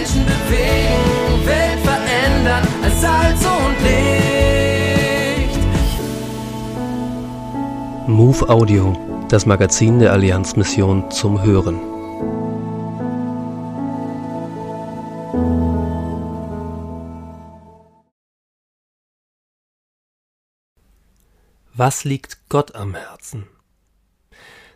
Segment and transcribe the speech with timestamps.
[0.00, 5.58] Menschen bewegen, Welt verändern als Salz und Licht.
[8.08, 8.96] Move Audio,
[9.28, 11.78] das Magazin der Allianzmission zum Hören.
[21.74, 23.46] Was liegt Gott am Herzen?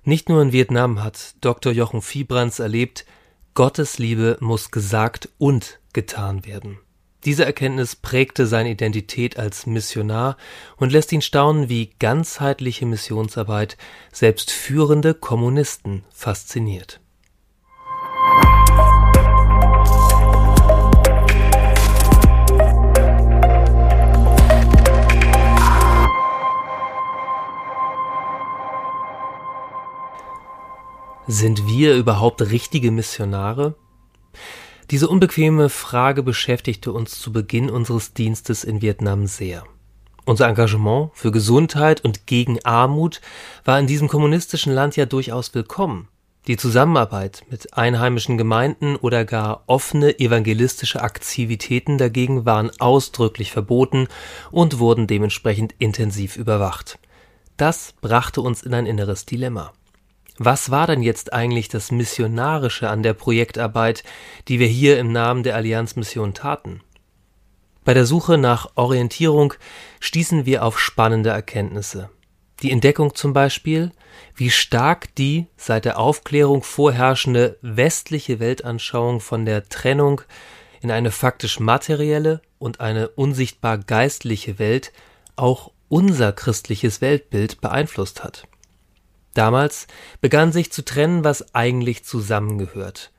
[0.02, 1.72] Nicht nur in Vietnam hat Dr.
[1.72, 3.06] Jochen Viebrands erlebt,
[3.54, 6.80] Gottes Liebe muss gesagt und getan werden.
[7.24, 10.36] Diese Erkenntnis prägte seine Identität als Missionar
[10.76, 13.76] und lässt ihn staunen, wie ganzheitliche Missionsarbeit
[14.12, 17.00] selbst führende Kommunisten fasziniert.
[31.36, 33.74] Sind wir überhaupt richtige Missionare?
[34.92, 39.64] Diese unbequeme Frage beschäftigte uns zu Beginn unseres Dienstes in Vietnam sehr.
[40.26, 43.20] Unser Engagement für Gesundheit und gegen Armut
[43.64, 46.06] war in diesem kommunistischen Land ja durchaus willkommen.
[46.46, 54.06] Die Zusammenarbeit mit einheimischen Gemeinden oder gar offene evangelistische Aktivitäten dagegen waren ausdrücklich verboten
[54.52, 57.00] und wurden dementsprechend intensiv überwacht.
[57.56, 59.72] Das brachte uns in ein inneres Dilemma.
[60.36, 64.02] Was war denn jetzt eigentlich das Missionarische an der Projektarbeit,
[64.48, 66.80] die wir hier im Namen der Allianzmission taten?
[67.84, 69.54] Bei der Suche nach Orientierung
[70.00, 72.10] stießen wir auf spannende Erkenntnisse.
[72.62, 73.92] Die Entdeckung zum Beispiel,
[74.34, 80.22] wie stark die seit der Aufklärung vorherrschende westliche Weltanschauung von der Trennung
[80.80, 84.92] in eine faktisch materielle und eine unsichtbar geistliche Welt
[85.36, 88.48] auch unser christliches Weltbild beeinflusst hat.
[89.34, 89.88] Damals
[90.20, 93.10] begann sich zu trennen, was eigentlich zusammengehört.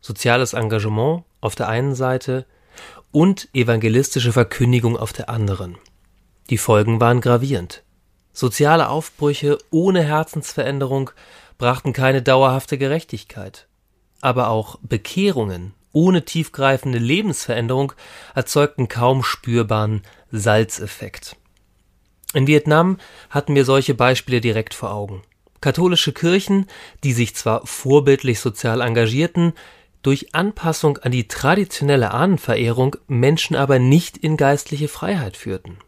[0.00, 2.46] Soziales Engagement auf der einen Seite
[3.10, 5.76] und evangelistische Verkündigung auf der anderen.
[6.50, 7.82] Die Folgen waren gravierend.
[8.32, 11.10] Soziale Aufbrüche ohne Herzensveränderung
[11.58, 13.66] brachten keine dauerhafte Gerechtigkeit.
[14.20, 17.92] Aber auch Bekehrungen ohne tiefgreifende Lebensveränderung
[18.34, 20.02] erzeugten kaum spürbaren
[20.32, 21.36] Salzeffekt.
[22.34, 22.98] In Vietnam
[23.30, 25.22] hatten wir solche Beispiele direkt vor Augen.
[25.64, 26.66] Katholische Kirchen,
[27.04, 29.54] die sich zwar vorbildlich sozial engagierten,
[30.02, 35.78] durch Anpassung an die traditionelle Ahnenverehrung Menschen aber nicht in geistliche Freiheit führten.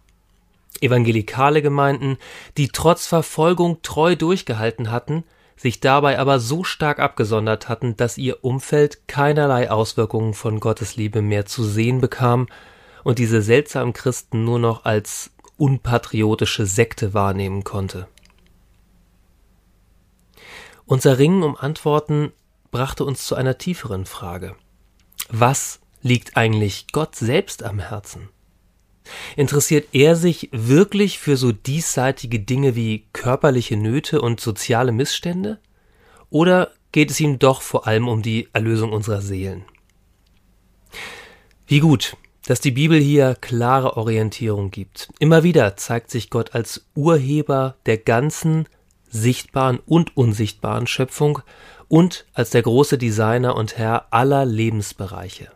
[0.80, 2.16] Evangelikale Gemeinden,
[2.56, 5.24] die trotz Verfolgung treu durchgehalten hatten,
[5.58, 11.20] sich dabei aber so stark abgesondert hatten, dass ihr Umfeld keinerlei Auswirkungen von Gottes Liebe
[11.20, 12.46] mehr zu sehen bekam
[13.04, 18.08] und diese seltsamen Christen nur noch als unpatriotische Sekte wahrnehmen konnte.
[20.86, 22.32] Unser Ringen um Antworten
[22.70, 24.54] brachte uns zu einer tieferen Frage.
[25.28, 28.28] Was liegt eigentlich Gott selbst am Herzen?
[29.34, 35.58] Interessiert er sich wirklich für so diesseitige Dinge wie körperliche Nöte und soziale Missstände?
[36.30, 39.64] Oder geht es ihm doch vor allem um die Erlösung unserer Seelen?
[41.66, 42.16] Wie gut,
[42.46, 45.08] dass die Bibel hier klare Orientierung gibt.
[45.18, 48.68] Immer wieder zeigt sich Gott als Urheber der ganzen
[49.16, 51.40] sichtbaren und unsichtbaren Schöpfung
[51.88, 55.50] und als der große Designer und Herr aller Lebensbereiche.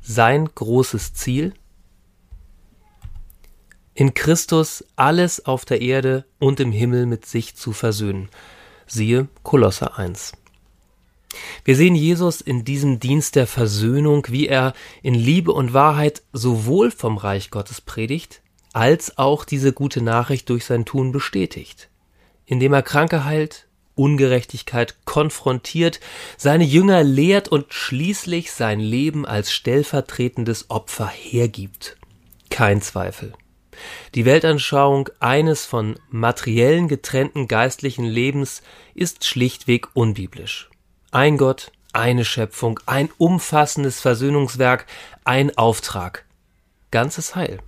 [0.00, 1.54] Sein großes Ziel?
[3.94, 8.28] In Christus alles auf der Erde und im Himmel mit sich zu versöhnen.
[8.86, 10.32] Siehe Kolosser 1.
[11.64, 14.72] Wir sehen Jesus in diesem Dienst der Versöhnung, wie er
[15.02, 18.42] in Liebe und Wahrheit sowohl vom Reich Gottes predigt,
[18.72, 21.90] als auch diese gute Nachricht durch sein Tun bestätigt
[22.50, 26.00] indem er Kranke heilt, Ungerechtigkeit konfrontiert,
[26.36, 31.96] seine Jünger lehrt und schließlich sein Leben als stellvertretendes Opfer hergibt.
[32.50, 33.32] Kein Zweifel.
[34.16, 38.62] Die Weltanschauung eines von materiellen getrennten geistlichen Lebens
[38.94, 40.70] ist schlichtweg unbiblisch.
[41.12, 44.86] Ein Gott, eine Schöpfung, ein umfassendes Versöhnungswerk,
[45.24, 46.26] ein Auftrag.
[46.90, 47.60] Ganzes Heil.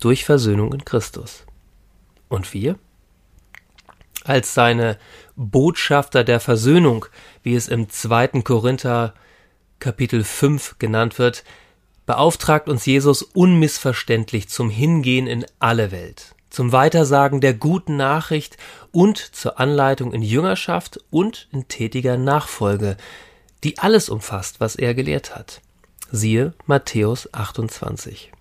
[0.00, 1.46] Durch Versöhnung in Christus.
[2.28, 2.78] Und wir?
[4.24, 4.98] Als seine
[5.36, 7.06] Botschafter der Versöhnung,
[7.42, 9.14] wie es im zweiten Korinther
[9.78, 11.44] Kapitel 5 genannt wird,
[12.06, 18.56] beauftragt uns Jesus unmissverständlich zum Hingehen in alle Welt, zum Weitersagen der guten Nachricht
[18.90, 22.96] und zur Anleitung in Jüngerschaft und in tätiger Nachfolge,
[23.64, 25.60] die alles umfasst, was er gelehrt hat.
[26.10, 28.32] Siehe Matthäus 28.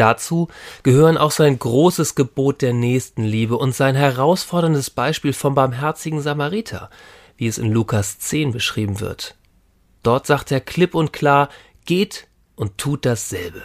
[0.00, 0.48] Dazu
[0.82, 6.88] gehören auch sein großes Gebot der Nächstenliebe und sein herausforderndes Beispiel vom barmherzigen Samariter,
[7.36, 9.36] wie es in Lukas 10 beschrieben wird.
[10.02, 11.50] Dort sagt er klipp und klar,
[11.84, 13.62] geht und tut dasselbe.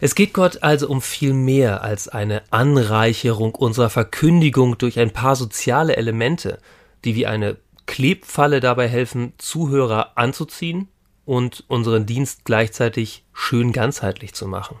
[0.00, 5.34] Es geht Gott also um viel mehr als eine Anreicherung unserer Verkündigung durch ein paar
[5.34, 6.60] soziale Elemente,
[7.04, 7.56] die wie eine
[7.86, 10.86] Klebfalle dabei helfen, Zuhörer anzuziehen
[11.30, 14.80] und unseren Dienst gleichzeitig schön ganzheitlich zu machen.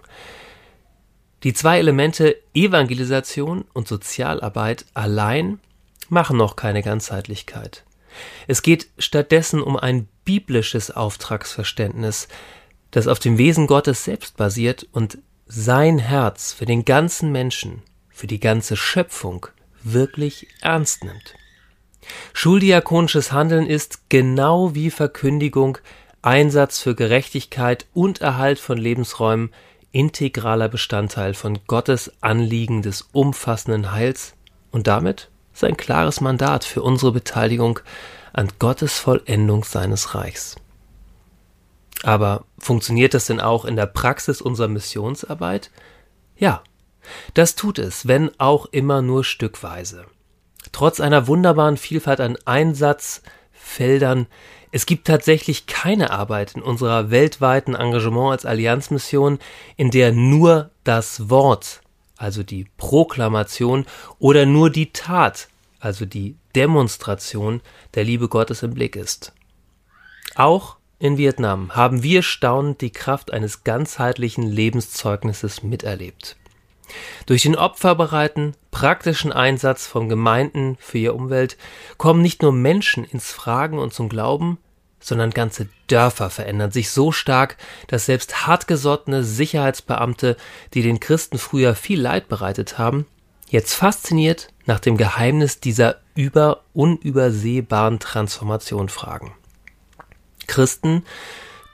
[1.44, 5.60] Die zwei Elemente Evangelisation und Sozialarbeit allein
[6.08, 7.84] machen noch keine Ganzheitlichkeit.
[8.48, 12.26] Es geht stattdessen um ein biblisches Auftragsverständnis,
[12.90, 18.26] das auf dem Wesen Gottes selbst basiert und sein Herz für den ganzen Menschen, für
[18.26, 19.46] die ganze Schöpfung
[19.84, 21.36] wirklich ernst nimmt.
[22.32, 25.78] Schuldiakonisches Handeln ist genau wie Verkündigung
[26.22, 29.50] Einsatz für Gerechtigkeit und Erhalt von Lebensräumen
[29.92, 34.34] integraler Bestandteil von Gottes Anliegen des umfassenden Heils
[34.70, 37.80] und damit sein klares Mandat für unsere Beteiligung
[38.32, 40.56] an Gottes Vollendung seines Reichs.
[42.02, 45.70] Aber funktioniert das denn auch in der Praxis unserer Missionsarbeit?
[46.36, 46.62] Ja,
[47.34, 50.06] das tut es, wenn auch immer nur stückweise.
[50.72, 54.26] Trotz einer wunderbaren Vielfalt an Einsatzfeldern,
[54.72, 59.38] es gibt tatsächlich keine Arbeit in unserer weltweiten Engagement als Allianzmission,
[59.76, 61.80] in der nur das Wort,
[62.16, 63.86] also die Proklamation,
[64.18, 65.48] oder nur die Tat,
[65.80, 67.60] also die Demonstration
[67.94, 69.32] der Liebe Gottes im Blick ist.
[70.36, 76.36] Auch in Vietnam haben wir staunend die Kraft eines ganzheitlichen Lebenszeugnisses miterlebt.
[77.26, 81.56] Durch den opferbereiten, praktischen Einsatz von Gemeinden für ihre Umwelt
[81.96, 84.58] kommen nicht nur Menschen ins Fragen und zum Glauben,
[85.00, 87.56] sondern ganze Dörfer verändern sich so stark,
[87.88, 90.36] dass selbst hartgesottene Sicherheitsbeamte,
[90.74, 93.06] die den Christen früher viel Leid bereitet haben,
[93.48, 99.32] jetzt fasziniert nach dem Geheimnis dieser über unübersehbaren Transformation fragen.
[100.46, 101.04] Christen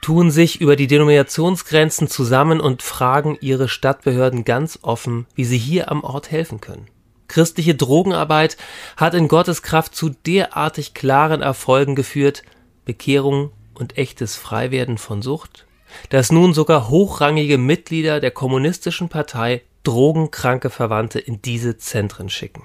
[0.01, 5.91] tun sich über die Denominationsgrenzen zusammen und fragen ihre Stadtbehörden ganz offen, wie sie hier
[5.91, 6.87] am Ort helfen können.
[7.29, 8.57] Christliche Drogenarbeit
[8.97, 12.43] hat in Gottes Kraft zu derartig klaren Erfolgen geführt,
[12.85, 15.67] Bekehrung und echtes Freiwerden von Sucht,
[16.11, 22.63] dass nun sogar hochrangige Mitglieder der kommunistischen Partei drogenkranke Verwandte in diese Zentren schicken.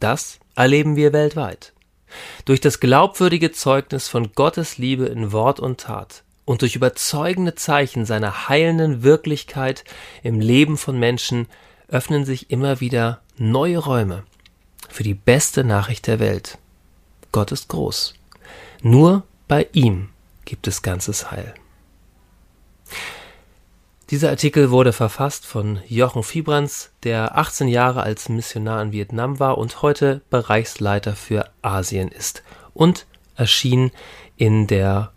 [0.00, 1.72] Das erleben wir weltweit.
[2.44, 8.04] Durch das glaubwürdige Zeugnis von Gottes Liebe in Wort und Tat und durch überzeugende Zeichen
[8.04, 9.84] seiner heilenden Wirklichkeit
[10.22, 11.46] im Leben von Menschen
[11.88, 14.24] öffnen sich immer wieder neue Räume
[14.88, 16.58] für die beste Nachricht der Welt.
[17.30, 18.14] Gott ist groß.
[18.82, 20.08] Nur bei ihm
[20.44, 21.54] gibt es ganzes Heil.
[24.12, 29.56] Dieser Artikel wurde verfasst von Jochen Fiebrands, der 18 Jahre als Missionar in Vietnam war
[29.56, 32.42] und heute Bereichsleiter für Asien ist
[32.74, 33.06] und
[33.36, 33.90] erschien
[34.36, 35.12] in der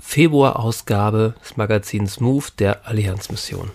[0.00, 3.72] Februarausgabe des Magazins Move der Allianzmission.